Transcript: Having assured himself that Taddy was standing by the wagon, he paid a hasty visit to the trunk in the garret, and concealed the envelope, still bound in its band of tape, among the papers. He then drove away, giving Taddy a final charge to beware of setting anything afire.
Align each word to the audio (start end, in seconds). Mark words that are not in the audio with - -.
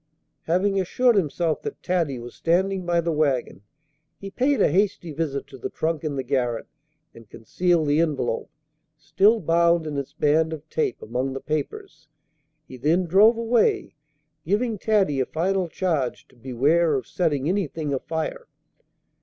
Having 0.45 0.81
assured 0.81 1.15
himself 1.15 1.61
that 1.61 1.83
Taddy 1.83 2.17
was 2.17 2.33
standing 2.33 2.87
by 2.87 3.01
the 3.01 3.11
wagon, 3.11 3.61
he 4.17 4.31
paid 4.31 4.59
a 4.59 4.71
hasty 4.71 5.11
visit 5.11 5.45
to 5.45 5.59
the 5.59 5.69
trunk 5.69 6.03
in 6.03 6.15
the 6.15 6.23
garret, 6.23 6.65
and 7.13 7.29
concealed 7.29 7.85
the 7.87 7.99
envelope, 8.01 8.49
still 8.97 9.39
bound 9.39 9.85
in 9.85 9.95
its 9.99 10.13
band 10.13 10.53
of 10.53 10.67
tape, 10.71 11.03
among 11.03 11.33
the 11.33 11.39
papers. 11.39 12.07
He 12.67 12.77
then 12.77 13.05
drove 13.05 13.37
away, 13.37 13.93
giving 14.43 14.79
Taddy 14.79 15.19
a 15.19 15.25
final 15.27 15.67
charge 15.67 16.27
to 16.29 16.35
beware 16.35 16.95
of 16.95 17.05
setting 17.05 17.47
anything 17.47 17.93
afire. 17.93 18.47